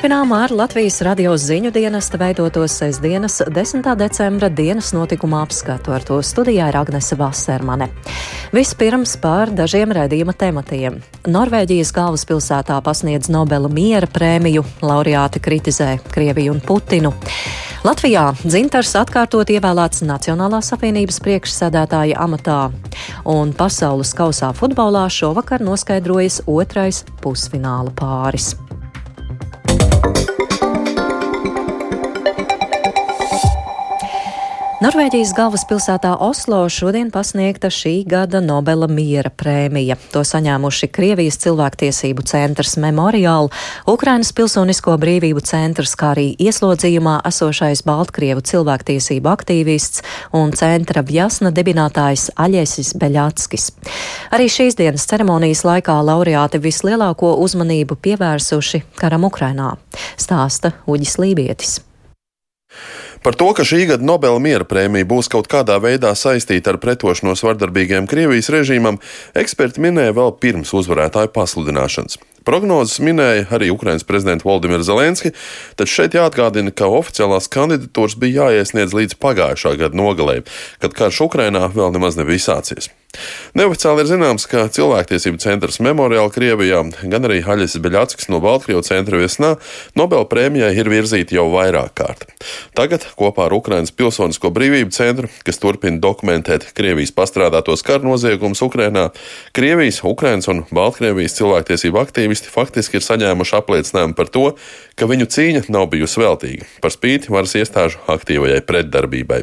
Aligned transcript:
Turpinām 0.00 0.30
ar 0.32 0.48
Latvijas 0.48 1.02
radio 1.04 1.34
ziņu 1.36 1.68
dienesta 1.76 2.16
veidoto 2.16 2.62
sestdienas 2.64 3.34
10. 3.44 3.84
decembra 4.00 4.48
dienas 4.48 4.94
notikuma 4.96 5.42
apskatu. 5.44 5.92
Ar 5.92 6.00
to 6.08 6.16
studijā 6.24 6.70
ir 6.72 6.78
Agnese 6.80 7.18
Vasermane. 7.20 7.90
Vispirms 8.48 9.18
par 9.20 9.52
dažiem 9.52 9.92
redzījuma 9.92 10.32
tematiem. 10.32 10.96
Norvēģijas 11.28 11.92
galvaspilsētā 11.92 12.78
pasniedz 12.80 13.28
Nobela 13.28 13.68
miera 13.68 14.08
prēmiju, 14.08 14.64
laureāti 14.80 15.44
kritizē 15.44 15.90
Krieviju 16.08 16.56
un 16.56 16.64
Putinu. 16.64 17.12
Latvijā 17.84 18.24
dzintars 18.40 18.94
atkārtot 19.02 19.52
ievēlēts 19.52 20.00
Nacionālās 20.08 20.72
apvienības 20.78 21.20
priekšsēdētāja 21.28 22.16
amatā, 22.24 22.58
un 23.28 23.52
pasaules 23.52 24.16
kausā 24.16 24.54
futbolā 24.56 25.04
šovakar 25.12 25.60
noskaidrojas 25.60 26.40
otrais 26.48 27.04
pusfināla 27.20 27.92
pāris. 28.00 28.54
Norvēģijas 34.80 35.34
galvaspilsētā 35.36 36.14
Oslo 36.24 36.62
šodien 36.72 37.10
pasniegta 37.12 37.68
šī 37.68 37.98
gada 38.08 38.38
Nobela 38.40 38.86
miera 38.88 39.28
prēmija. 39.28 39.98
To 40.14 40.22
saņēmuši 40.24 40.86
Krievijas 40.88 41.36
cilvēktiesību 41.42 42.24
centrs 42.24 42.78
Memorial, 42.80 43.50
Ukrainas 43.92 44.30
pilsonisko 44.32 44.94
brīvību 45.02 45.42
centrs, 45.44 45.92
kā 46.00 46.14
arī 46.14 46.30
ieslodzījumā 46.40 47.18
esošais 47.28 47.84
Baltkrievu 47.84 48.40
cilvēktiesību 48.40 49.28
aktīvists 49.34 50.00
un 50.40 50.56
centra 50.56 51.04
Vjasna 51.04 51.52
dibinātājs 51.52 52.30
Aļesis 52.40 52.94
Beļatskis. 53.04 53.68
Arī 54.32 54.48
šīs 54.48 54.80
dienas 54.80 55.04
ceremonijas 55.12 55.60
laikā 55.68 55.98
laureāti 56.08 56.62
vislielāko 56.64 57.34
uzmanību 57.44 58.00
pievērsuši 58.00 58.86
karam 58.96 59.28
Ukrainā, 59.28 59.74
stāsta 60.16 60.72
Uģis 60.88 61.18
Lībietis. 61.20 61.78
Par 63.20 63.36
to, 63.36 63.50
ka 63.52 63.66
šī 63.68 63.82
gada 63.84 64.06
Nobela 64.06 64.40
miera 64.40 64.64
prēmija 64.64 65.04
būs 65.04 65.28
kaut 65.28 65.44
kādā 65.52 65.76
veidā 65.82 66.14
saistīta 66.16 66.72
ar 66.72 66.78
pretošanos 66.80 67.42
vardarbīgiem 67.44 68.06
Krievijas 68.08 68.48
režīmam, 68.48 68.96
eksperti 69.36 69.82
minēja 69.84 70.14
vēl 70.16 70.32
pirms 70.40 70.72
uzvarētāju 70.78 71.28
pasludināšanas. 71.34 72.16
Prognozes 72.48 73.02
minēja 73.04 73.44
arī 73.52 73.68
Ukraiņas 73.74 74.06
prezidents 74.08 74.46
Valdimirs 74.48 74.88
Zelenski, 74.88 75.34
taču 75.76 75.98
šeit 75.98 76.16
jāatgādina, 76.16 76.72
ka 76.72 76.88
oficiālās 76.88 77.50
kandidatūras 77.52 78.16
bija 78.16 78.48
jāiesniedz 78.48 78.96
līdz 78.96 79.18
pagājušā 79.20 79.74
gada 79.84 80.00
nogalē, 80.00 80.40
kad 80.80 80.96
karš 80.96 81.20
Ukrainā 81.28 81.68
vēl 81.76 81.92
nemaz 81.92 82.16
nebija 82.16 82.40
sācies. 82.48 82.88
Neoficiāli 83.58 84.04
ir 84.04 84.08
zināms, 84.08 84.44
ka 84.46 84.68
cilvēktiesību 84.70 85.40
centrs 85.42 85.80
Memoriāla 85.82 86.30
Krievijā, 86.30 86.82
gan 87.10 87.26
arī 87.26 87.40
Haļas 87.42 87.74
Beļatskis 87.82 88.28
no 88.30 88.38
Baltkrievu 88.42 88.84
centra 88.86 89.18
viesnā 89.18 89.56
Nobel 89.98 90.26
prēmijai 90.30 90.70
ir 90.78 90.90
virzīti 90.92 91.34
jau 91.34 91.48
vairāk 91.50 91.96
kārt. 91.98 92.28
Tagad 92.78 93.08
kopā 93.18 93.48
ar 93.48 93.56
Ukrainas 93.56 93.90
Pilsonisko 93.90 94.52
brīvību 94.54 94.94
centru, 94.94 95.30
kas 95.46 95.58
turpina 95.62 95.98
dokumentēt 96.02 96.68
Krievijas 96.76 97.10
pastrādātos 97.16 97.82
karu 97.86 98.12
noziegumus 98.12 98.62
Ukrainā, 98.62 99.08
Krievijas, 99.56 100.02
Ukrainas 100.06 100.46
un 100.52 100.62
Baltkrievijas 100.70 101.34
cilvēktiesību 101.40 101.98
aktīvisti 102.04 102.52
faktiski 102.52 103.00
ir 103.00 103.06
saņēmuši 103.06 103.56
apliecinājumu 103.58 104.18
par 104.18 104.30
to, 104.30 104.46
ka 104.94 105.10
viņu 105.10 105.26
cīņa 105.34 105.64
nav 105.74 105.90
bijusi 105.90 106.22
veltīga, 106.22 106.70
par 106.84 106.94
spīti 106.94 107.34
varas 107.34 107.56
iestāžu 107.58 107.98
aktīvajai 108.14 108.62
pretdarbībai. 108.70 109.42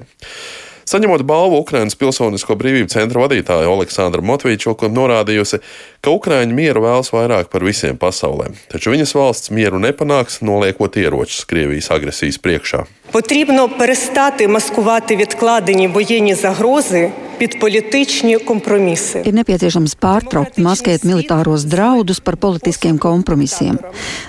Saņemot 0.88 1.25
balvu 1.27 1.57
Ukrainas 1.59 1.97
Pilsonisko 1.99 2.55
brīvību 2.55 2.88
centra 2.93 3.25
vadītāja 3.25 3.67
Aleksandra 3.67 4.23
Motvīčoka 4.23 4.88
norādījusi, 4.88 5.59
ka 5.99 6.13
Ukraiņa 6.16 6.55
mieru 6.55 6.85
vēlas 6.85 7.11
vairāk 7.11 7.49
par 7.52 7.66
visiem 7.67 7.99
pasaulē, 7.99 8.53
taču 8.71 8.94
viņas 8.94 9.11
valsts 9.17 9.52
mieru 9.52 9.81
nepanāks, 9.84 10.39
noliekot 10.47 10.95
ieročus 10.95 11.44
Krievijas 11.50 11.91
agresijas 11.91 12.39
priekšā. 12.39 12.85
Потрібно 13.10 13.69
перестати 13.69 14.48
маскувати 14.48 15.16
відкладені 15.16 15.88
воєнні 15.88 16.34
загрози 16.34 17.10
pід 17.43 17.59
політичні 17.59 18.38
компроміси. 18.38 19.19
Ir 19.26 19.34
nepieciešams 19.34 19.97
pārtraukt 19.98 20.59
maskēt 20.62 21.03
militāros 21.03 21.65
draudus 21.66 22.20
par 22.22 22.37
politiskiem 22.38 22.98
kompromisiem. 23.03 23.81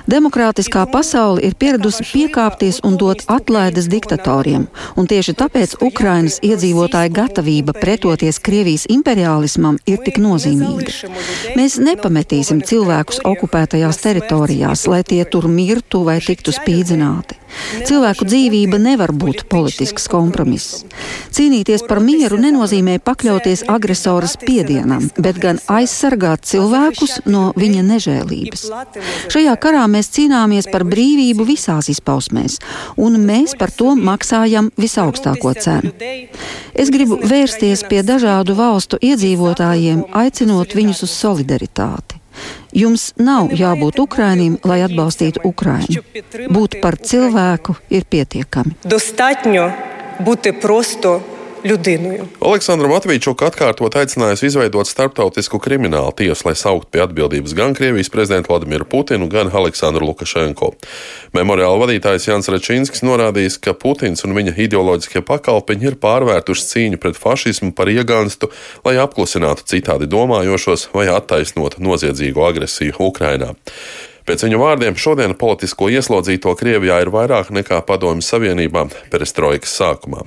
Demokrātiskā 0.10 0.86
pasaule 0.90 1.44
ir 1.46 1.54
pieradusi 1.54 2.02
piekāpties 2.10 2.82
un 2.88 2.98
dot 2.98 3.22
atlaides 3.28 3.86
diktatoriem, 3.86 4.66
un 4.98 5.04
tieši 5.12 5.36
tāpēc 5.42 5.78
Ukrainas 5.90 6.40
iedzīvotāja 6.42 7.14
gatavība 7.20 7.78
pretoties 7.84 8.42
Krievijas 8.42 8.88
imperialismam 8.90 9.78
ir 9.86 10.02
tik 10.06 10.18
nozīmīga. 10.18 11.14
Mēs 11.60 11.78
nepametīsim 11.78 12.66
cilvēkus 12.70 13.22
okupētajās 13.32 14.02
teritorijās, 14.06 14.88
lai 14.90 15.04
tie 15.04 15.22
tur 15.26 15.46
mirtu 15.60 16.02
vai 16.10 16.18
tiktu 16.18 16.50
spīdzināti. 16.50 17.38
Cilvēku 17.86 18.26
dzīvība 18.26 18.67
nevar 18.77 19.15
būt 19.17 19.47
politisks 19.49 20.05
kompromiss. 20.13 20.83
Cīnīties 21.33 21.87
par 21.89 22.03
mieru 22.05 22.37
nenozīmē 22.43 22.99
pakļauties 23.01 23.65
agresora 23.73 24.29
spiedienam, 24.29 25.09
bet 25.17 25.41
gan 25.41 25.63
aizsargāt 25.73 26.45
cilvēkus 26.51 27.23
no 27.33 27.55
viņa 27.57 27.87
nežēlības. 27.89 28.67
Šajā 29.33 29.57
karā 29.63 29.87
mēs 29.89 30.13
cīnāmies 30.19 30.69
par 30.69 30.85
brīvību 30.85 31.49
visās 31.49 31.89
izpausmēs, 31.95 32.59
un 33.01 33.17
mēs 33.25 33.57
par 33.57 33.73
to 33.73 33.95
maksājam 33.97 34.69
visaugstāko 34.77 35.55
cenu. 35.57 35.95
Es 36.77 36.93
gribu 36.93 37.17
vērsties 37.25 37.87
pie 37.89 38.05
dažādu 38.05 38.59
valstu 38.59 39.01
iedzīvotājiem, 39.01 40.05
aicinot 40.13 40.77
viņus 40.77 41.07
uz 41.09 41.19
solidaritāti. 41.25 42.18
Jums 42.74 43.14
nav 43.18 43.52
jābūt 43.54 44.00
Ukrainim, 44.00 44.58
lai 44.64 44.82
atbalstītu 44.86 45.44
Ukrainu. 45.46 46.02
Būt 46.50 46.82
par 46.82 46.98
cilvēku 46.98 47.76
ir 47.90 48.06
pietiekami. 48.10 48.76
Достатньо 48.84 49.74
бути 50.20 50.52
просто 50.52 51.22
людиною. 51.64 52.28
Aleksandra 52.44 52.90
Matvīčuka 52.92 53.48
atkārtot 53.48 53.96
aicinājusi 53.98 54.50
izveidot 54.50 54.88
starptautisku 54.90 55.60
kriminālu 55.64 56.12
tiesu, 56.18 56.50
lai 56.50 56.56
saukt 56.60 56.90
pie 56.92 57.04
atbildības 57.06 57.56
gan 57.58 57.76
Krievijas 57.78 58.12
prezidentu 58.14 58.52
Vladimiru 58.52 58.86
Putinu, 58.90 59.30
gan 59.32 59.52
Aleksandru 59.54 60.06
Lukašenko. 60.10 60.74
Memoriāla 61.36 61.80
vadītājs 61.86 62.28
Jans 62.28 62.52
Račinskis 62.52 63.06
norādījis, 63.08 63.60
ka 63.64 63.76
Putins 63.78 64.26
un 64.28 64.36
viņa 64.38 64.56
ideoloģiskie 64.68 65.24
pakalpiņi 65.28 65.92
ir 65.92 66.00
pārvērtuši 66.04 66.70
cīņu 66.74 67.02
pret 67.02 67.20
fašismu 67.20 67.72
par 67.78 67.92
iegānstu, 67.92 68.52
lai 68.86 68.98
apklusinātu 69.02 69.68
citādi 69.70 70.10
domājošos 70.12 70.90
vai 70.94 71.08
attaisnotu 71.14 71.84
noziedzīgo 71.84 72.44
agresiju 72.50 73.00
Ukrainā. 73.08 73.54
Pēc 74.24 74.46
viņu 74.46 74.60
vārdiem 74.62 74.96
šodien 74.96 75.34
politisko 75.36 75.90
ieslodzīto 75.92 76.54
Krievijā 76.60 77.02
ir 77.04 77.12
vairāk 77.12 77.52
nekā 77.52 77.82
Padomju 77.84 78.24
Savienībā 78.24 78.88
perestroikas 79.12 79.76
sākumā. 79.82 80.24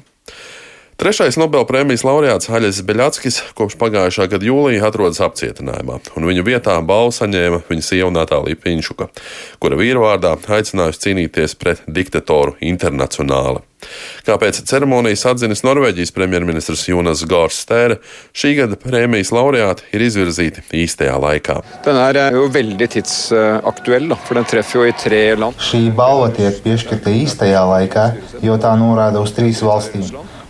Trešais 1.02 1.34
Nobelpremijas 1.42 2.04
laureāts 2.06 2.46
Haļas 2.54 2.84
Beļatskis 2.86 3.40
kopš 3.58 3.74
pagājušā 3.82 4.28
gada 4.30 4.46
jūlija 4.46 4.84
atrodas 4.86 5.18
apcietinājumā, 5.26 5.96
un 6.14 6.28
viņu 6.30 6.44
vietā 6.46 6.76
balvu 6.86 7.16
saņēma 7.16 7.64
viņa 7.66 7.86
sieva 7.88 8.12
Natālija 8.14 8.60
Piņšuka, 8.62 9.08
kura 9.58 9.80
vīrvārdā 9.80 10.36
aicinājusi 10.38 11.02
cīnīties 11.02 11.56
pret 11.58 11.82
diktatoru 11.90 12.54
internacionāli. 12.62 13.64
Kā 14.28 14.36
pēc 14.38 14.60
ceremonijas 14.70 15.24
atzinis 15.32 15.66
Norvēģijas 15.66 16.14
premjerministrs 16.14 16.84
Jonas 16.92 17.24
Gārs 17.26 17.58
Stēre, 17.64 17.98
šī 18.38 18.52
gada 18.60 18.78
prēmijas 18.78 19.34
laureāti 19.34 19.88
ir 19.98 20.06
izvirzīti 20.06 20.62
īstajā 20.84 21.16
laikā. 21.24 21.56
Den 21.88 21.98
er 21.98 22.20
jo 22.38 22.44
veldig 22.54 22.92
tidsaktuell, 23.00 24.14
for 24.28 24.38
den 24.38 24.46
treffer 24.54 24.84
jo 24.84 24.86
i 24.86 24.94
tre 25.02 25.24
land. 25.34 25.58
Šī 25.58 25.88
balva 25.98 26.30
tiek 26.38 26.62
piešķirta 26.62 27.16
īstajā 27.24 27.66
laikā, 27.74 28.06
jo 28.46 28.60
tā 28.62 28.76
norāda 28.78 29.26
uz 29.26 29.34
trīs 29.34 29.64
valstīm. 29.66 30.06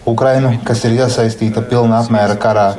Ukrainu, 0.06 0.56
kas 0.66 0.86
ir 0.88 0.96
iesaistīta 0.98 1.62
pilna 1.70 2.02
apmēra 2.02 2.38
karā, 2.42 2.70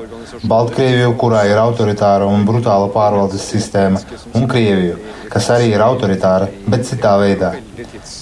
Baltkrieviju, 0.48 1.12
kurā 1.20 1.42
ir 1.46 1.58
autoritāra 1.60 2.26
un 2.26 2.42
brutāla 2.48 2.88
pārvaldes 2.90 3.44
sistēma, 3.46 4.00
un 4.34 4.48
Krieviju, 4.50 4.96
kas 5.30 5.50
arī 5.54 5.68
ir 5.74 5.84
autoritāra, 5.84 6.48
bet 6.66 6.86
citā 6.88 7.12
veidā. 7.20 7.52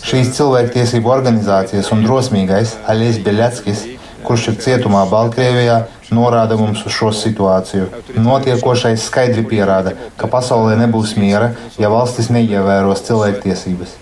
Šīs 0.04 0.34
cilvēktiesību 0.36 1.12
organizācijas 1.14 1.88
un 1.94 2.04
drosmīgais 2.04 2.74
Aļis 2.92 3.22
Beļatskis, 3.24 3.86
kurš 4.26 4.50
ir 4.50 4.58
cietumā 4.66 5.06
Baltkrievijā, 5.08 5.78
norāda 6.12 6.58
mums 6.60 6.84
uz 6.84 6.92
šo 6.92 7.08
situāciju. 7.14 7.88
Notiekošais 8.20 9.06
skaidri 9.06 9.46
pierāda, 9.46 9.94
ka 10.20 10.28
pasaulē 10.28 10.76
nebūs 10.82 11.16
miera, 11.16 11.54
ja 11.80 11.88
valstis 11.92 12.28
neievēros 12.34 13.06
cilvēktiesības. 13.08 13.96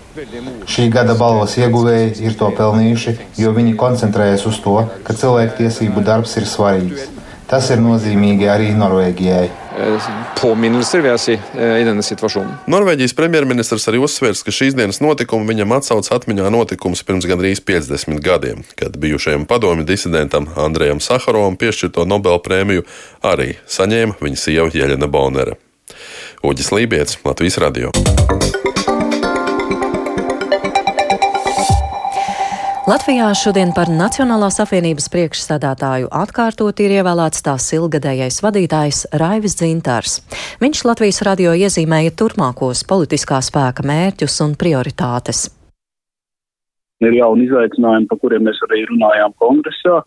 Šī 0.69 0.89
gada 0.91 1.13
balvas 1.15 1.55
ieguvēji 1.59 2.25
ir 2.27 2.35
to 2.39 2.49
pelnījuši, 2.57 3.15
jo 3.39 3.53
viņi 3.55 3.77
koncentrējas 3.79 4.45
uz 4.49 4.59
to, 4.63 4.75
ka 5.05 5.15
cilvēktiesību 5.15 6.03
darbs 6.03 6.35
ir 6.41 6.47
svarīgs. 6.49 7.07
Tas 7.49 7.71
ir 7.73 7.79
nozīmīgi 7.81 8.45
arī 8.51 8.73
Norvēģijai. 8.77 9.47
Situasjonen. 12.05 12.51
Norvēģijas 12.69 13.15
premjerministrs 13.17 13.87
arī 13.89 14.01
uzsvērs, 14.03 14.43
ka 14.43 14.53
šīs 14.53 14.75
dienas 14.77 14.99
notikumi 15.01 15.47
viņam 15.53 15.73
atsauc 15.77 16.09
atmiņā 16.13 16.51
notikums 16.53 17.01
pirms 17.07 17.25
gandrīz 17.29 17.63
50 17.65 18.19
gadiem, 18.25 18.65
kad 18.77 18.99
bijušajam 19.01 19.47
padomju 19.49 19.87
disidentam 19.87 20.49
Andrejam 20.59 21.01
Saharovam 21.01 21.57
piešķirto 21.57 22.05
Nobel 22.09 22.37
prēmiju 22.43 22.85
arī 23.23 23.55
saņēma 23.71 24.19
viņa 24.19 24.43
sieva 24.43 24.69
Jeļena 24.75 25.07
Bonere. 25.09 25.57
Uģis 26.45 26.69
Lībijams, 26.75 27.17
Latvijas 27.25 27.57
Radio. 27.63 27.95
Latvijā 32.89 33.27
šodien 33.37 33.69
par 33.75 33.89
Nacionālās 33.93 34.55
apvienības 34.63 35.11
priekšsēdētāju 35.13 36.07
atkārtot 36.15 36.79
ir 36.81 36.95
ievēlēts 36.95 37.43
tās 37.45 37.67
ilgadējais 37.75 38.39
vadītājs 38.41 39.01
Raivis 39.21 39.57
Dzintars. 39.59 40.15
Viņš 40.63 40.81
Latvijas 40.87 41.19
radio 41.27 41.51
iezīmēja 41.53 42.15
turpmākos 42.17 42.81
politiskā 42.89 43.43
spēka 43.45 43.85
mērķus 43.85 44.39
un 44.47 44.55
prioritātes. 44.57 45.43
Ir 47.05 47.13
jauni 47.19 47.45
izaicinājumi, 47.45 48.09
par 48.09 48.21
kuriem 48.23 48.47
mēs 48.49 48.63
arī 48.65 48.81
runājām 48.89 49.37
kongresā 49.43 49.99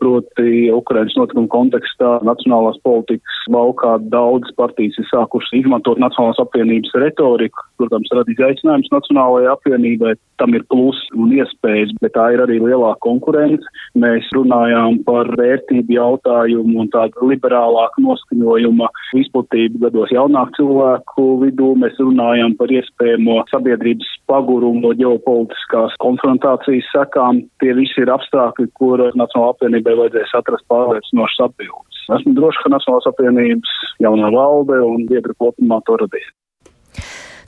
proti 0.00 0.70
Ukrainas 0.74 1.14
notikuma 1.18 1.50
kontekstā 1.52 2.16
nacionālās 2.26 2.78
politikas 2.86 3.44
laukā 3.52 3.96
daudz 4.12 4.50
partijas 4.58 4.98
ir 5.00 5.08
sākušas 5.10 5.58
izmantot 5.60 6.00
Nacionālās 6.00 6.40
apvienības 6.42 6.94
retoriku, 7.02 7.66
protams, 7.80 8.10
rada 8.16 8.32
izaicinājums 8.32 8.90
Nacionālajai 8.94 9.52
apvienībai, 9.54 10.14
tam 10.40 10.56
ir 10.56 10.64
plusi 10.72 11.12
un 11.16 11.34
iespējas, 11.36 11.92
bet 12.00 12.14
tā 12.16 12.30
ir 12.34 12.42
arī 12.44 12.58
lielāka 12.62 13.02
konkurence. 13.04 13.66
Mēs 14.00 14.28
runājām 14.36 15.02
par 15.06 15.28
vērtību 15.36 15.96
jautājumu 15.96 16.80
un 16.84 16.90
tādu 16.94 17.30
liberālāku 17.30 18.04
noskaņojumu 18.06 18.88
izplatību 19.20 19.82
gados 19.84 20.14
jaunāku 20.14 20.56
cilvēku 20.60 21.26
vidū. 21.44 21.74
Mēs 21.80 22.00
runājām 22.00 22.56
par 22.60 22.72
iespējamo 22.72 23.40
sabiedrības 23.52 24.08
pagurumu 24.30 24.84
no 24.86 24.94
ģeopolitiskās 24.96 25.96
konfrontācijas 26.02 26.88
sekām. 26.94 27.44
Tie 27.60 27.74
visi 27.76 28.00
ir 28.00 28.12
apstākļi, 28.14 28.70
kur 28.80 29.02
Nacionāla 29.10 29.54
apvienība 29.54 29.89
valdībai 29.90 30.10
vajadzēs 30.10 30.34
atrast 30.38 30.66
pārliecinošas 30.70 31.46
atbildes. 31.48 32.02
Esmu 32.10 32.34
drošs, 32.34 32.60
ka 32.62 32.70
Nacionālās 32.70 33.08
apvienības 33.10 33.72
jaunā 34.02 34.30
valde 34.34 34.80
un 34.82 35.06
biedri 35.06 35.34
kopumā 35.38 35.80
to 35.86 35.96
radīs. 35.96 36.30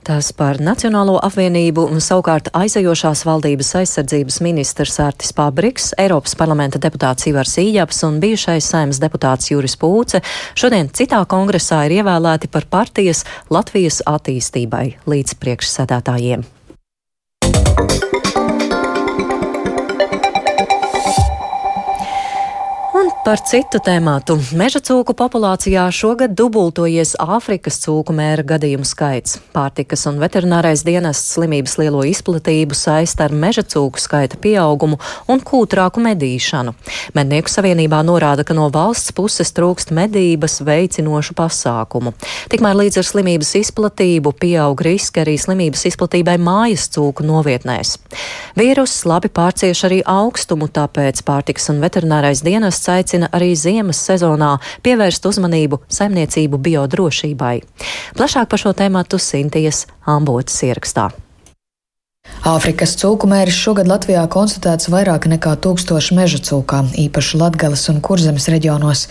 Tas 0.03 0.33
par 0.35 0.59
Nacionālo 0.59 1.15
apvienību 1.23 1.85
un 1.87 2.01
savukārt 2.03 2.49
aizejošās 2.51 3.23
valdības 3.23 3.69
aizsardzības 3.79 4.41
ministrs 4.43 4.99
Ārtis 4.99 5.31
Pabriks, 5.31 5.93
Eiropas 5.95 6.35
parlamenta 6.35 6.79
deputāts 6.79 7.29
Ivars 7.31 7.55
Ījaps 7.57 8.03
un 8.03 8.19
bijušais 8.19 8.67
saimnes 8.67 8.99
deputāts 8.99 9.47
Juris 9.51 9.77
Pūce 9.79 10.19
šodien 10.59 10.91
citā 10.91 11.21
kongresā 11.23 11.85
ir 11.87 12.01
ievēlēti 12.01 12.51
par 12.51 12.67
partijas 12.67 13.23
Latvijas 13.47 14.01
attīstībai 14.03 14.89
līdz 15.07 15.39
priekšsēdētājiem. 15.39 16.43
Par 23.23 23.39
citu 23.39 23.79
tēmātu. 23.79 24.35
Meža 24.59 24.81
cūku 24.83 25.13
populācijā 25.15 25.85
šogad 25.95 26.33
dubultojies 26.35 27.13
Āfrikas 27.23 27.77
cūku 27.79 28.11
mēra 28.11 28.43
gadījumu 28.43 28.83
skaits. 28.83 29.37
Pārtikas 29.55 30.01
un 30.09 30.17
veterinārais 30.19 30.81
dienests 30.83 31.31
slimības 31.37 31.77
lielo 31.79 32.01
izplatību 32.03 32.75
saista 32.75 33.23
ar 33.23 33.31
meža 33.31 33.63
cūku 33.63 34.01
skaita 34.03 34.35
pieaugumu 34.43 34.97
un 35.31 35.39
kūtrāku 35.39 36.03
medīšanu. 36.03 36.73
Mednieku 37.15 37.53
savienībā 37.53 38.01
norāda, 38.03 38.43
ka 38.43 38.57
no 38.57 38.65
valsts 38.67 39.15
puses 39.15 39.55
trūkst 39.55 39.95
medības 39.95 40.59
veicinošu 40.67 41.37
pasākumu. 41.39 42.11
Tikmēr 42.51 42.75
līdz 42.81 42.99
ar 42.99 43.07
slimības 43.07 43.53
izplatību 43.61 44.35
pieaug 44.35 44.83
riski 44.83 45.23
arī 45.23 45.37
slimības 45.39 45.87
izplatībai 45.93 46.35
mājas 46.43 46.89
cūku 46.91 47.23
novietnēs. 47.31 47.95
Vīruss 48.59 49.07
labi 49.07 49.31
pārcieš 49.31 49.87
arī 49.87 50.03
augstumu, 50.03 50.67
tāpēc 50.67 51.23
pārtikas 51.23 51.71
un 51.71 51.79
veterinārais 51.87 52.43
dienests 52.43 52.91
aicina 52.91 53.12
aicina 53.13 53.29
arī 53.31 53.53
ziemas 53.55 54.01
sezonā 54.01 54.57
pievērst 54.83 55.25
uzmanību 55.29 55.83
saimniecību 55.87 56.57
biodrošībai. 56.57 57.57
Plašāk 58.17 58.49
par 58.49 58.59
šo 58.59 58.73
tēmatu 58.73 59.19
Sintijas 59.21 59.85
Ambotas 60.05 60.57
ierakstā. 60.65 61.11
Āfrikas 62.43 62.97
cūku 62.99 63.23
mēris 63.31 63.55
šogad 63.55 63.87
Latvijā 63.87 64.25
konstatēts 64.27 64.89
vairāk 64.91 65.29
nekā 65.31 65.53
tūkstoši 65.63 66.17
meža 66.17 66.41
cūkām, 66.43 66.89
īpaši 67.05 67.39
Latgales 67.39 67.85
un 67.87 68.01
Kurzemes 68.03 68.49
reģionos. 68.51 69.05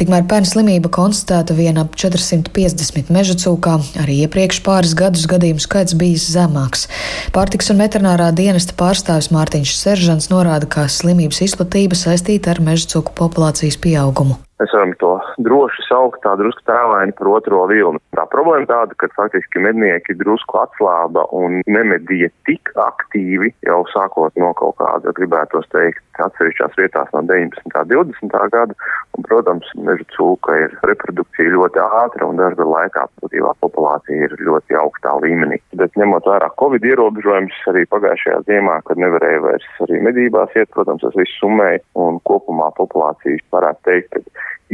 Tikmēr 0.00 0.24
pērn 0.30 0.48
slimība 0.48 0.88
konstatēta 0.96 1.52
vien 1.58 1.76
ap 1.82 1.92
450 2.00 3.12
meža 3.12 3.36
cūkā, 3.44 3.76
arī 4.00 4.22
iepriekš 4.24 4.62
pāris 4.64 4.96
gadus 4.96 5.28
gadījumu 5.28 5.60
skaits 5.60 5.98
bijis 6.00 6.30
zemāks. 6.32 6.88
Pārtiks 7.36 7.68
un 7.76 7.84
veterinārā 7.84 8.32
dienesta 8.32 8.72
pārstāvis 8.80 9.28
Mārtiņš 9.36 9.76
Seržants 9.84 10.32
norāda, 10.32 10.64
ka 10.64 10.88
slimības 10.88 11.44
izplatība 11.44 11.92
saistīta 11.92 12.56
ar 12.56 12.64
meža 12.64 12.88
cūku 12.96 13.12
populācijas 13.20 13.76
pieaugumu 13.84 14.40
mēs 14.58 14.74
varam 14.74 14.94
to 15.02 15.12
droši 15.46 15.86
saukt 15.88 16.22
tā 16.24 16.34
drusku 16.40 16.64
tēlaini 16.68 17.14
par 17.18 17.30
otro 17.36 17.64
vilni. 17.70 18.02
Tā 18.16 18.26
problēma 18.32 18.68
tāda, 18.70 18.96
ka 18.98 19.10
faktiski 19.16 19.62
mednieki 19.62 20.16
drusku 20.18 20.58
atslāba 20.60 21.26
un 21.36 21.60
nemedīja 21.70 22.30
tik 22.48 22.72
aktīvi 22.78 23.52
jau 23.66 23.82
sākot 23.94 24.34
no 24.40 24.52
kaut 24.58 24.78
kāda, 24.82 25.14
gribētos 25.16 25.68
teikt, 25.74 26.02
atsevišķās 26.18 26.74
vietās 26.78 27.10
no 27.14 27.22
19. 27.28 27.62
un 27.78 28.10
20. 28.10 28.38
gada. 28.54 28.74
Un, 29.16 29.24
protams, 29.26 29.66
meža 29.82 30.04
cūka 30.14 30.54
ir 30.62 30.74
reprodukcija 30.86 31.52
ļoti 31.54 31.82
ātra 31.82 32.26
un 32.28 32.38
dažu 32.38 32.66
laikā 32.68 33.06
pozitīvā 33.18 33.54
populācija 33.62 34.28
ir 34.28 34.34
ļoti 34.46 34.78
augstā 34.78 35.14
līmenī. 35.22 35.60
Bet 35.78 35.96
ņemot 35.98 36.26
vērā 36.28 36.50
Covid 36.60 36.86
ierobežojumus 36.86 37.58
arī 37.72 37.84
pagājušajā 37.90 38.40
ziemā, 38.50 38.78
kad 38.86 39.00
nevarēja 39.02 39.42
vairs 39.46 39.68
arī 39.86 40.02
medībās 40.06 40.54
iet, 40.58 40.70
protams, 40.74 41.02
tas 41.02 41.18
viss 41.18 41.38
summēja 41.42 41.82
un 41.98 42.20
kopumā 42.28 42.70
populācijas 42.78 43.44
varētu 43.54 43.84
teikt, 43.90 44.20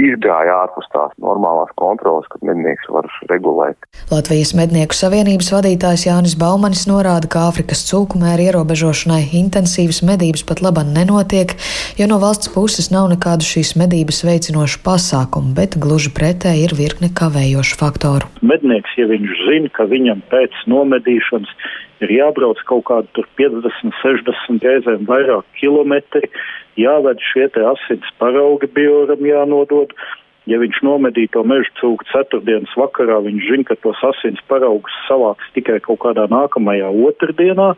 izgāja 0.08 0.54
ārpus 0.64 0.88
tās 0.92 1.12
normālās 1.22 1.72
kontrolas, 1.80 2.26
kad 2.32 2.44
mednieks 2.46 2.88
var 2.92 3.08
regulēt. 3.30 3.76
Latvijas 4.12 4.54
mednieku 4.58 4.96
savienības 4.96 5.50
vadītājs 5.54 6.06
Jānis 6.08 6.36
Baumanis 6.40 6.86
norāda, 6.90 7.30
ka 7.30 7.46
Āfrikas 7.50 7.84
cūkumēra 7.88 8.50
ierobežošanai 8.50 9.22
intensīvas 9.40 10.02
medības 10.06 10.44
pat 10.48 10.62
labam 10.64 10.92
nenotiek, 10.96 11.56
jo 11.98 12.08
no 12.10 12.20
valsts 12.22 12.52
puses 12.54 12.90
nav 12.94 13.08
nekādu 13.12 13.46
šīs 13.48 13.74
medības 13.80 14.24
veicinošu 14.26 14.82
pasākumu, 14.84 15.54
bet 15.58 15.78
gluži 15.80 16.12
pretēji 16.16 16.68
ir 16.68 16.76
virkne 16.78 17.12
kavējošu 17.14 17.80
faktoru. 17.80 18.30
Mednieks, 18.44 18.94
ja 19.00 19.08
viņš 19.10 19.40
zina, 19.48 19.72
ka 19.74 19.88
viņam 19.90 20.22
pēc 20.32 20.64
nomedīšanas 20.70 21.56
ir 22.04 22.12
jābrauc 22.18 22.60
kaut 22.68 22.84
kādu 22.90 23.24
50, 23.40 23.94
60 24.02 24.66
reizēm 24.66 25.06
vairāk 25.08 25.46
kilometri, 25.60 26.30
jāved 26.80 27.22
šie 27.32 27.48
te 27.54 27.64
asins 27.74 28.12
paraugi 28.20 28.70
bioram 28.76 29.24
jānodod. 29.26 29.94
Ja 30.50 30.58
viņš 30.60 30.82
nomedīja 30.84 31.32
to 31.36 31.44
meža 31.48 31.70
cūku 31.80 32.04
ceturtdienas 32.10 32.72
vakarā, 32.76 33.20
viņš 33.24 33.46
zina, 33.50 33.68
ka 33.68 33.78
tos 33.80 34.00
asins 34.10 34.42
paraugus 34.50 34.96
savāks 35.08 35.48
tikai 35.56 35.78
kaut 35.84 36.02
kādā 36.04 36.26
nākamajā 36.32 36.90
otrdienā, 37.08 37.72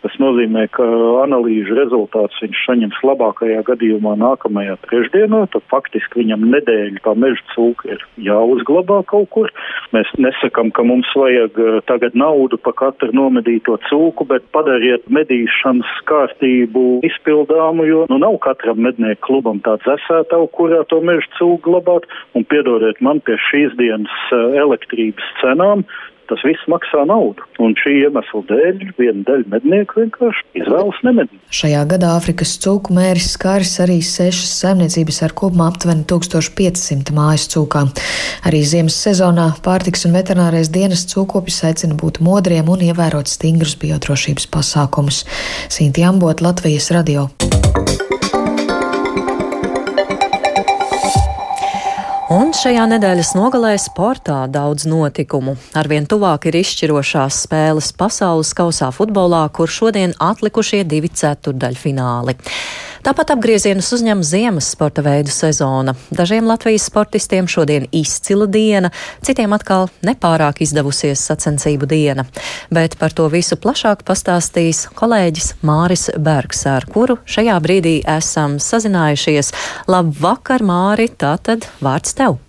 Tas 0.00 0.14
nozīmē, 0.16 0.64
ka 0.72 0.84
analīžu 1.26 1.74
rezultāts 1.76 2.38
viņš 2.40 2.60
saņems 2.64 3.00
labākajā 3.04 3.60
gadījumā 3.66 4.14
nākamajā 4.20 4.78
trešdienā, 4.86 5.42
tad 5.52 5.64
faktiski 5.68 6.22
viņam 6.22 6.46
nedēļa 6.54 7.02
tā 7.04 7.12
meža 7.20 7.44
cūka 7.52 7.90
ir 7.92 8.04
jāuzglabā 8.24 9.02
kaut 9.10 9.28
kur. 9.34 9.52
Mēs 9.92 10.08
nesakam, 10.16 10.72
ka 10.72 10.86
mums 10.88 11.10
vajag 11.16 11.60
eh, 11.60 11.78
tagad 11.90 12.16
naudu 12.16 12.56
pa 12.64 12.72
katru 12.80 13.12
nomedīto 13.16 13.76
cūku, 13.90 14.24
bet 14.30 14.46
padariet 14.56 15.04
medīšanas 15.12 15.92
kārtību 16.08 17.02
izpildāmu, 17.10 17.84
jo 17.90 18.06
nu 18.08 18.20
nav 18.24 18.40
katram 18.46 18.80
mednieku 18.80 19.20
klubam 19.28 19.60
tāds 19.66 19.84
esētavu, 19.98 20.48
kurā 20.56 20.80
to 20.88 21.02
meža 21.04 21.28
cūku 21.36 21.60
glabāt, 21.68 22.08
un 22.38 22.46
piedodiet 22.50 23.00
man 23.04 23.22
pie 23.26 23.38
šīs 23.50 23.76
dienas 23.80 24.16
eh, 24.34 24.60
elektrības 24.64 25.34
cenām 25.42 25.86
tas 26.30 26.42
viss 26.46 26.68
maksā 26.70 27.02
naudu. 27.10 27.44
Un 27.62 27.74
šī 27.78 27.96
iemesla 28.04 28.42
dēļ 28.48 28.84
viena 28.98 29.24
daļa 29.26 29.50
mednieku 29.50 30.04
vienkārši 30.04 30.44
izvēlas 30.62 31.00
nemedīt. 31.06 31.40
Šajā 31.60 31.82
gadā 31.90 32.12
Āfrikas 32.18 32.54
cūku 32.62 32.94
mēris 32.96 33.32
skāris 33.34 33.74
arī 33.82 33.98
sešas 34.06 34.52
saimniecības 34.62 35.20
ar 35.26 35.34
kopumā 35.40 35.70
aptuveni 35.72 36.06
1500 36.10 37.14
mājas 37.16 37.48
cūkām. 37.54 37.90
Arī 38.48 38.62
ziemas 38.66 38.98
sezonā 39.02 39.50
pārtiks 39.66 40.06
un 40.06 40.16
veterinārais 40.18 40.70
dienas 40.72 41.06
cūkopis 41.10 41.62
aicina 41.70 41.98
būt 41.98 42.22
modriem 42.24 42.70
un 42.70 42.86
ievērot 42.90 43.30
stingrus 43.30 43.76
biodrošības 43.82 44.50
pasākumus. 44.54 45.24
Sinti 45.72 46.06
Ambot, 46.06 46.44
Latvijas 46.44 46.92
radio. 46.94 47.28
Un 52.50 52.54
šajā 52.58 52.82
nedēļas 52.90 53.28
nogalē 53.38 53.76
sportā 53.78 54.40
daudz 54.50 54.82
notikumu. 54.90 55.52
Arvien 55.78 56.08
tuvāk 56.10 56.48
ir 56.50 56.56
izšķirošās 56.58 57.44
spēles 57.44 57.92
pasaules 57.94 58.50
kausā 58.58 58.88
futbolā, 58.90 59.44
kur 59.54 59.70
šodien 59.70 60.16
atlikušie 60.18 60.80
divi 60.82 61.12
ceturdaļfināli. 61.14 62.34
Tāpat 63.06 63.30
apgriezienus 63.36 63.92
uzņem 63.94 64.24
ziemas 64.26 64.72
sporta 64.74 65.04
veidu 65.06 65.30
sezona. 65.30 65.94
Dažiem 66.10 66.50
Latvijas 66.50 66.88
sportistiem 66.90 67.46
šodien 67.46 67.86
izcila 67.94 68.50
diena, 68.50 68.90
citiem 69.22 69.54
atkal 69.54 69.86
nepārāk 70.02 70.64
izdevusies 70.66 71.22
sacensību 71.30 71.86
diena. 71.86 72.26
Bet 72.74 72.98
par 72.98 73.14
to 73.14 73.30
visu 73.30 73.62
plašāk 73.62 74.02
pastāstīs 74.10 74.88
kolēģis 74.98 75.52
Māris 75.62 76.08
Bergs, 76.18 76.66
ar 76.66 76.90
kuru 76.90 77.20
šajā 77.30 77.62
brīdī 77.62 77.96
esam 78.18 78.58
sazinājušies. 78.58 79.54
Labvakar, 79.86 80.66
Māri! 80.66 81.12
Tātad 81.14 81.70
vārds 81.78 82.18
tev! 82.18 82.39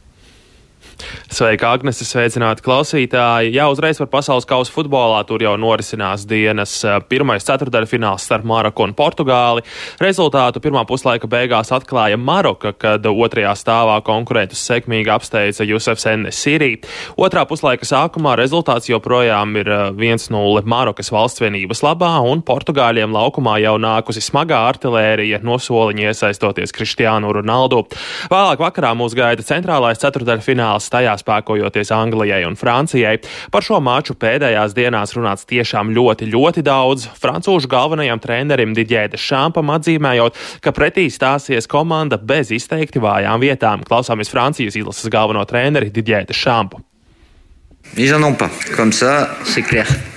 Sveika, 1.31 1.71
Agnese, 1.71 2.05
sveicināti 2.05 2.63
klausītāji. 2.65 3.53
Jā, 3.55 3.65
uzreiz 3.71 3.99
par 4.01 4.09
pasaules 4.11 4.45
kausa 4.49 4.73
futbolā 4.73 5.21
tur 5.27 5.41
jau 5.43 5.53
norisinās 5.59 6.25
dienas 6.29 6.73
eh, 6.83 6.97
pirmais 7.09 7.45
ceturdaļfināls 7.47 8.25
starp 8.27 8.45
Maroku 8.47 8.83
un 8.83 8.93
Portugāli. 8.97 9.63
Rezultātu 10.01 10.61
pirmā 10.63 10.83
puslaika 10.89 11.29
beigās 11.31 11.71
atklāja 11.73 12.19
Maroka, 12.19 12.73
kad 12.75 13.07
otrajā 13.07 13.53
stāvā 13.59 13.95
konkurentus 14.05 14.61
sekmīgi 14.67 15.11
apsteidza 15.13 15.65
Jusefs 15.67 16.05
Enesirī. 16.11 16.73
Otrā 17.15 17.45
puslaika 17.49 17.87
sākumā 17.87 18.35
rezultāts 18.39 18.91
joprojām 18.91 19.55
ir 19.61 19.71
1-0 19.71 20.27
eh, 20.35 20.69
Marokas 20.75 21.13
valstsvienības 21.15 21.83
labā, 21.87 22.11
un 22.27 22.43
Portugāļiem 22.45 23.15
laukumā 23.15 23.57
jau 23.63 23.77
nākusi 23.81 24.23
smagā 24.27 24.59
artilērija 24.73 25.41
no 25.47 25.57
soliņa 25.61 26.11
iesaistoties 26.11 26.75
Kristiānu 26.75 27.31
Ronaldu. 27.39 27.85
Vēlāk 28.31 28.61
vakarā 28.67 28.93
mūs 28.99 29.15
gaida 29.17 29.45
centrālais 29.47 30.01
ceturdaļfināls 30.03 30.90
tajā 30.91 31.15
spēkojoties 31.21 31.93
Anglijai 31.95 32.43
un 32.47 32.57
Francijai. 32.59 33.17
Par 33.53 33.65
šo 33.65 33.79
maču 33.83 34.15
pēdējās 34.19 34.75
dienās 34.77 35.15
runāts 35.17 35.47
tiešām 35.49 35.93
ļoti, 35.95 36.29
ļoti 36.31 36.65
daudz. 36.67 37.07
Francūžu 37.21 37.71
galvenajam 37.71 38.21
trenerim 38.21 38.75
Didjēda 38.77 39.19
Šampam 39.19 39.73
atzīmējot, 39.77 40.37
ka 40.61 40.75
pretī 40.75 41.07
stāsies 41.13 41.69
komanda 41.71 42.19
bez 42.19 42.53
izteikti 42.55 43.01
vājām 43.03 43.41
vietām. 43.43 43.87
Klausāmies 43.87 44.31
Francijas 44.31 44.79
izlases 44.79 45.11
galveno 45.11 45.45
treneri 45.49 45.91
Didjēda 45.93 46.35
Šampu. 46.35 46.83
Ils 47.97 48.13
en 48.13 48.23
ont 48.23 48.37
pas. 48.37 48.51
Comme 48.75 48.91
ça, 48.91 49.29
c'est 49.43 49.63
clair. 49.63 50.10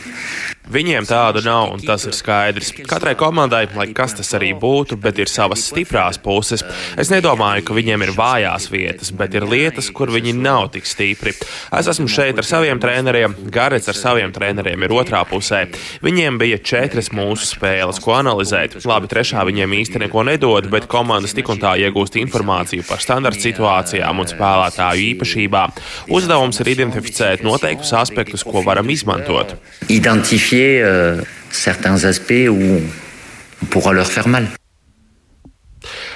Viņiem 0.65 1.05
tādu 1.05 1.43
nav, 1.45 1.75
un 1.75 1.83
tas 1.85 2.07
ir 2.09 2.15
skaidrs. 2.17 2.71
Katrai 2.89 3.13
komandai, 3.21 3.67
lai 3.77 3.91
kas 3.93 4.15
tas 4.17 4.31
arī 4.39 4.55
būtu, 4.57 4.97
bet 4.97 5.19
ir 5.21 5.29
savas 5.29 5.61
stiprās 5.69 6.17
puses. 6.17 6.63
Es 6.97 7.11
nedomāju, 7.13 7.67
ka 7.69 7.77
viņiem 7.77 8.07
ir 8.07 8.13
vājās 8.17 8.71
vietas, 8.73 9.11
bet 9.13 9.37
ir 9.37 9.45
lietas, 9.45 9.91
kur 9.93 10.09
viņi 10.15 10.33
nav 10.39 10.71
tik 10.73 10.89
stipri. 10.89 11.35
Es 11.69 11.91
esmu 11.93 12.09
šeit 12.09 12.41
ar 12.41 12.49
saviem 12.49 12.81
treneriem, 12.81 13.35
Garets 13.53 13.91
ar 13.93 13.99
saviem 13.99 14.33
treneriem 14.33 14.87
ir 14.87 14.95
otrā 14.97 15.21
pusē. 15.29 15.67
Viņiem 16.01 16.41
bija 16.41 16.57
četras 16.57 17.13
mūsu 17.13 17.51
spēles, 17.51 18.01
ko 18.01 18.17
analizēt. 18.17 18.79
Labi, 18.89 19.13
trešā 19.13 19.45
viņiem 19.45 19.77
īsti 19.83 20.01
neko 20.07 20.25
nedod, 20.31 20.71
bet 20.73 20.89
komandas 20.89 21.37
tik 21.37 21.53
un 21.53 21.61
tā 21.61 21.75
iegūst 21.85 22.17
informāciju 22.23 22.89
par 22.89 23.05
standarta 23.05 23.45
situācijām 23.45 24.25
un 24.25 24.33
spēlētāju 24.33 25.11
īpašībām. 25.13 25.77
Uzdevums 26.09 26.65
ir 26.65 26.73
identificēt 26.73 27.45
noteiktus 27.45 27.93
aspektus, 28.01 28.49
ko 28.49 28.65
varam 28.65 28.89
izmantot. 28.89 29.59
Identifier 29.93 30.54
identifier 30.55 30.83
euh, 30.83 31.23
certains 31.51 32.05
aspects 32.05 32.49
où 32.49 32.81
on 33.63 33.67
pourra 33.67 33.93
leur 33.93 34.07
faire 34.07 34.29
mal. 34.29 34.47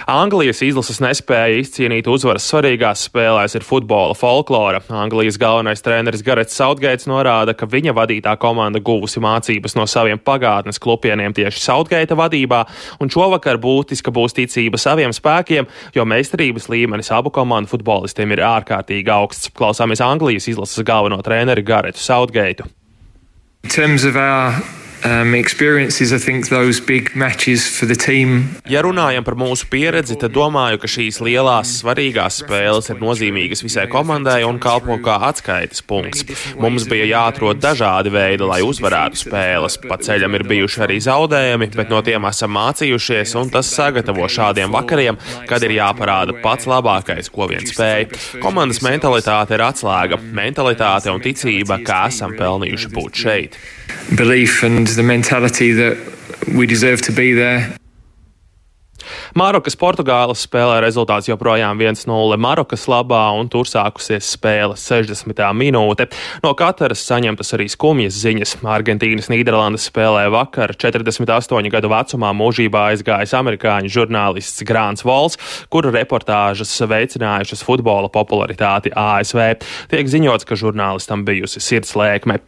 Anglijas 0.09 0.63
izlases 0.65 1.03
nespēja 1.05 1.59
izcīnīt 1.61 2.07
uzvaras 2.09 2.47
svarīgās 2.49 3.03
spēlēs 3.11 3.59
ir 3.59 3.65
futbola 3.67 4.15
folklora. 4.17 4.81
Anglijas 4.89 5.37
galvenais 5.37 5.85
treneris 5.85 6.23
Garets 6.25 6.57
Sautgaits 6.57 7.05
norāda, 7.11 7.53
ka 7.53 7.69
viņa 7.69 7.93
vadītā 7.93 8.33
komanda 8.41 8.81
guvusi 8.81 9.21
mācības 9.21 9.77
no 9.77 9.85
saviem 9.85 10.17
pagātnes 10.17 10.81
klupieniem 10.81 11.37
tieši 11.37 11.61
Sautgaita 11.61 12.17
vadībā, 12.17 12.63
un 13.05 13.13
šovakar 13.13 13.61
būtiska 13.61 14.09
būs 14.09 14.39
ticība 14.41 14.81
saviem 14.81 15.13
spēkiem, 15.13 15.69
jo 15.93 16.09
meistarības 16.09 16.71
līmenis 16.73 17.13
abu 17.13 17.29
komandu 17.29 17.75
futbolistiem 17.77 18.33
ir 18.33 18.47
ārkārtīgi 18.49 19.13
augsts. 19.13 19.53
Klausāmies 19.53 20.01
Anglijas 20.01 20.49
izlases 20.49 20.89
galveno 20.89 21.21
treneri 21.21 21.69
Garetu 21.69 22.01
Sautgaitu. 22.01 22.65
In 23.69 23.73
terms 23.73 24.05
of 24.05 24.17
our 24.17 24.63
ja 28.67 28.81
runājam 28.83 29.23
par 29.23 29.37
mūsu 29.39 29.69
pieredzi, 29.71 30.17
tad 30.19 30.33
domāju, 30.35 30.81
ka 30.83 30.91
šīs 30.91 31.21
lielās, 31.23 31.77
svarīgās 31.85 32.41
spēles 32.43 32.91
ir 32.91 32.99
nozīmīgas 32.99 33.63
visai 33.63 33.87
komandai 33.93 34.41
un 34.49 34.59
kalpo 34.59 34.97
kā 35.05 35.21
atskaites 35.29 35.85
punkts. 35.87 36.27
Mums 36.59 36.89
bija 36.91 37.07
jāatrod 37.13 37.63
dažādi 37.63 38.11
veidi, 38.11 38.43
lai 38.49 38.59
uzvarētu 38.67 39.23
spēles. 39.23 39.79
Pa 39.87 40.01
ceļam 40.03 40.35
ir 40.35 40.47
bijuši 40.51 40.85
arī 40.89 40.99
zaudējumi, 41.07 41.71
bet 41.79 41.95
no 41.95 42.03
tiem 42.03 42.27
esam 42.27 42.57
mācījušies, 42.59 43.37
un 43.39 43.55
tas 43.55 43.71
sagatavo 43.71 44.27
šādiem 44.27 44.75
vakariem, 44.75 45.21
kad 45.47 45.63
ir 45.63 45.79
jāparāda 45.79 46.35
pats 46.43 46.67
labākais, 46.67 47.31
ko 47.31 47.47
vien 47.53 47.63
spēj. 47.71 48.09
Komandas 48.43 48.83
mentalitāte 48.83 49.55
ir 49.55 49.67
atslēga. 49.71 50.19
Mentalitāte 50.35 51.15
un 51.15 51.23
ticība, 51.23 51.79
ka 51.87 52.09
esam 52.11 52.35
pelnījuši 52.39 52.95
būt 52.99 53.27
šeit. 53.27 53.61
Belief 54.17 54.63
and 54.65 54.88
the 54.97 55.03
mentality 55.03 55.73
that 55.73 55.97
we 56.55 56.67
deserve 56.67 57.03
to 57.03 57.13
be 57.13 57.33
there. 57.33 57.79
Marokas 59.37 59.77
Portugāles 59.79 60.41
spēlē 60.47 60.81
rezultāts 60.83 61.29
joprojām 61.29 61.79
1-0 61.81 62.39
Marokas 62.41 62.87
labā, 62.91 63.23
un 63.39 63.49
tur 63.53 63.69
sākusies 63.69 64.33
spēle 64.35 64.77
60. 64.79 65.43
minūte. 65.57 66.09
No 66.45 66.55
Kataras 66.59 67.05
saņemtas 67.07 67.55
arī 67.57 67.69
skumjas 67.73 68.19
ziņas. 68.23 68.57
Argentīnas 68.69 69.31
Nīderlandes 69.33 69.89
spēlē 69.91 70.27
vakar 70.35 70.75
48 70.75 71.73
gadu 71.73 71.93
vecumā 71.93 72.33
mūžībā 72.41 72.89
aizgājis 72.93 73.37
amerikāņu 73.39 73.95
žurnālists 73.95 74.67
Grāns 74.69 75.07
Vols, 75.07 75.39
kura 75.73 75.95
reportāžas 75.95 76.75
veicinājušas 76.91 77.65
futbola 77.67 78.11
popularitāti 78.13 78.95
ASV. 78.97 79.59
Tiek 79.93 80.15
ziņots, 80.15 80.49
ka 80.49 80.59
žurnālistam 80.59 81.27
bijusi 81.29 81.63
sirdslēkme. 81.63 82.41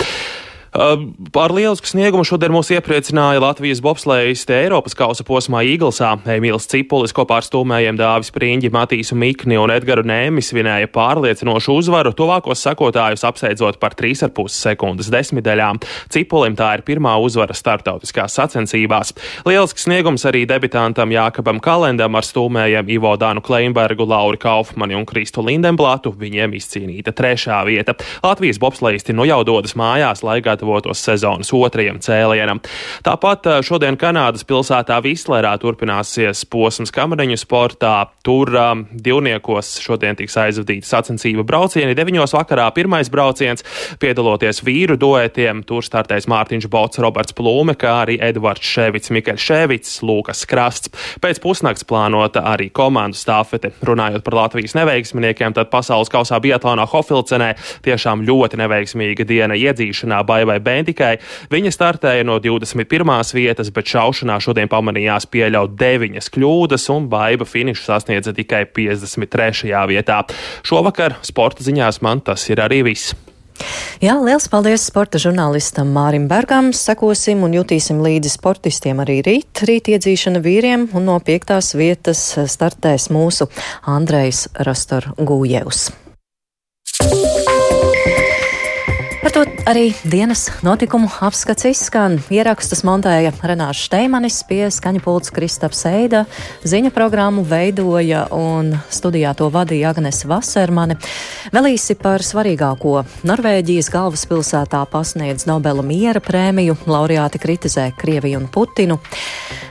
Par 0.70 1.50
lielisku 1.50 1.88
sniegumu 1.90 2.22
šodien 2.22 2.52
mūs 2.54 2.68
iepriecināja 2.70 3.40
Latvijas 3.42 3.80
bobslēgiste 3.82 4.54
Eiropas 4.54 4.94
kausa 4.94 5.24
posmā 5.26 5.64
Īglesā. 5.66 6.12
Emīls 6.30 6.68
Cipulis 6.70 7.10
kopā 7.16 7.40
ar 7.40 7.46
stūmējiem 7.46 7.96
Dāvis 7.98 8.30
Prīņģi, 8.30 8.70
Matīsu 8.70 9.18
Mikni 9.18 9.58
un 9.58 9.72
Edgaru 9.74 10.04
Nēmi 10.06 10.44
svinēja 10.46 10.86
pārliecinošu 10.94 11.74
uzvaru, 11.74 12.12
tuvākos 12.14 12.62
sekotājus 12.62 13.26
apsteidzot 13.26 13.80
par 13.82 13.96
3,5 13.98 14.46
sekundes 14.54 15.10
desmitaļām. 15.10 15.80
Cipulim 16.14 16.54
tā 16.54 16.70
ir 16.78 16.84
pirmā 16.86 17.16
uzvara 17.18 17.56
starptautiskās 17.58 18.38
sacensībās. 18.38 19.10
Lielisks 19.50 19.88
sniegums 19.88 20.28
arī 20.30 20.44
debitantam 20.46 21.10
Jākabam 21.10 21.58
Kalendam 21.58 22.14
ar 22.14 22.28
stūmējiem 22.28 22.94
Ivo 22.94 23.16
Dānu 23.18 23.42
Kleinbergu, 23.42 24.06
Lauri 24.06 24.38
Kaufmani 24.38 24.94
un 24.94 25.08
Kristu 25.08 25.42
Lindenblatu. 25.42 26.14
Viņiem 26.14 26.54
izcīnīta 26.54 27.10
trešā 27.10 27.58
vieta. 27.66 27.98
Latvijas 28.22 28.62
bobslēgisti 28.62 29.18
nu 29.18 29.26
jau 29.26 29.42
dodas 29.42 29.74
mājās, 29.74 30.22
lai 30.22 30.38
gadu 30.38 30.59
sagatavotos 30.60 31.00
sezonas 31.00 31.52
otrajam 31.52 31.98
cēlienam. 32.00 32.60
Tāpat 33.04 33.46
eh, 33.46 33.62
šodien 33.64 33.96
Kanādas 33.96 34.44
pilsētā 34.44 35.00
Vislerā 35.02 35.56
turpināsies 35.60 36.44
posms 36.50 36.92
kamariņu 36.92 37.38
sportā. 37.40 38.10
Tur 38.22 38.52
um, 38.54 38.84
divniekos 38.92 39.80
šodien 39.80 40.16
tiks 40.16 40.36
aizvadīta 40.36 40.86
sacensība 40.86 41.44
braucieni. 41.44 41.96
Deviņos 41.96 42.34
vakarā 42.36 42.68
pirmais 42.76 43.08
brauciens, 43.10 43.64
piedaloties 44.00 44.62
vīru 44.64 44.98
duetiem. 45.00 45.62
Tur 45.64 45.84
startēs 45.84 46.28
Mārtiņš 46.30 46.68
Bots, 46.70 47.00
Roberts 47.00 47.34
Plūme, 47.36 47.76
kā 47.80 48.02
arī 48.04 48.18
Edvards 48.20 48.64
Ševits, 48.66 49.12
Mikeļs 49.14 49.46
Ševits, 49.46 49.96
Lūkas 50.04 50.44
Krasts. 50.48 50.92
Pēc 51.22 51.40
pusnakts 51.42 51.86
plānota 51.88 52.44
arī 52.52 52.68
komandu 52.70 53.18
stāfete. 53.18 53.72
Runājot 53.86 54.24
par 54.26 54.36
Latvijas 54.42 54.76
neveiksminiekiem, 54.76 55.56
tad 55.56 55.72
pasaules 55.72 56.12
kausā 56.12 56.40
Biatlonā 56.42 56.86
Hofilcenē 56.90 57.54
tiešām 57.86 58.26
ļoti 58.28 58.60
neveiksmīga 58.60 59.26
diena 59.28 59.56
iedzīšanā. 59.56 60.20
Baiva 60.28 60.49
vai 60.50 60.58
Bentikai. 60.64 61.14
Viņa 61.52 61.72
startēja 61.74 62.26
no 62.26 62.40
21. 62.42 63.14
vietas, 63.36 63.72
bet 63.74 63.94
šaušanā 63.94 64.40
šodien 64.42 64.70
pamanījās 64.70 65.28
pieļaut 65.30 65.78
9 65.80 66.30
kļūdas, 66.34 66.90
un 66.94 67.08
Baiba 67.10 67.48
finišu 67.48 67.86
sasniedza 67.86 68.34
tikai 68.36 68.66
53. 68.76 69.74
vietā. 69.90 70.22
Šovakar 70.66 71.20
sporta 71.26 71.66
ziņās 71.66 72.02
man 72.04 72.24
tas 72.24 72.48
ir 72.50 72.62
arī 72.62 72.84
viss. 72.90 73.16
Jā, 74.00 74.14
liels 74.24 74.46
paldies 74.48 74.86
sporta 74.88 75.20
žurnālistam 75.20 75.90
Mārim 75.92 76.26
Bergam. 76.30 76.70
Sekosim 76.76 77.44
un 77.44 77.54
jutīsim 77.58 78.00
līdzi 78.04 78.32
sportistiem 78.32 79.02
arī 79.04 79.20
rīt. 79.26 79.64
Rīt 79.68 79.92
iedzīšana 79.92 80.40
vīriem 80.44 80.88
un 80.96 81.08
no 81.10 81.18
piektās 81.24 81.74
vietas 81.76 82.22
startēs 82.48 83.10
mūsu 83.12 83.50
Andrejs 83.84 84.46
Rastor 84.64 85.12
Gūjevs. 85.20 85.90
Par 89.20 89.34
to 89.36 89.42
arī 89.68 89.90
dienas 90.08 90.46
notikumu 90.64 91.04
apskats 91.20 91.66
izskan. 91.68 92.14
Ierakstus 92.32 92.80
montēja 92.88 93.34
Renārs 93.44 93.82
Šteimanis, 93.84 94.38
pie 94.48 94.62
skaņa 94.72 95.02
pults 95.04 95.28
Kristaps 95.36 95.82
Eida, 95.90 96.22
ziņa 96.64 96.88
programmu 96.96 97.44
veidoja 97.44 98.22
un 98.32 98.72
studijā 98.88 99.34
to 99.36 99.50
vadīja 99.52 99.92
Agnese 99.92 100.24
Vasermane. 100.30 100.96
Vēl 101.52 101.68
īsi 101.74 101.98
par 102.00 102.24
svarīgāko. 102.24 102.94
Norvēģijas 103.28 103.92
galvaspilsētā 103.92 104.80
pasniedz 104.88 105.44
Nobela 105.50 105.84
miera 105.84 106.24
prēmiju, 106.24 106.78
laureāti 106.88 107.42
kritizē 107.44 107.90
Krieviju 108.00 108.40
un 108.40 108.48
Putinu. 108.48 108.96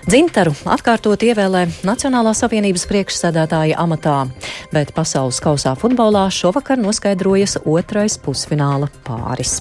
Dzintaru 0.10 0.56
atkārtot 0.74 1.22
ievēlē 1.22 1.68
Nacionālās 1.86 2.39
apvienības 2.48 2.88
priekšsēdētāja 2.89 3.78
amatā, 3.78 4.16
bet 4.74 4.89
pasaules 4.96 5.38
kausā 5.44 5.75
futbolā 5.78 6.24
šovakar 6.34 6.82
noskaidrojas 6.82 7.60
otrais 7.62 8.18
pusfināla 8.18 8.89
pāris. 9.06 9.60